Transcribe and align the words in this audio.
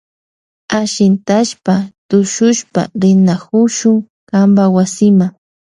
Ashintashpa 0.79 1.75
tushushpa 2.09 2.81
rinakushun 3.01 3.97
kanpa 4.29 4.63
wasima. 4.75 5.27